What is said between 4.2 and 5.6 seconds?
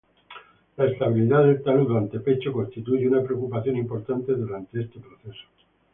durante este proceso.